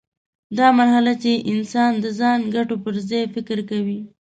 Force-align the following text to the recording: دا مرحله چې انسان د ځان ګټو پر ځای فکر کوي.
دا 0.57 0.67
مرحله 0.79 1.13
چې 1.23 1.31
انسان 1.53 1.91
د 2.03 2.05
ځان 2.19 2.39
ګټو 2.55 2.75
پر 2.83 2.95
ځای 3.09 3.23
فکر 3.35 3.57
کوي. 3.69 3.99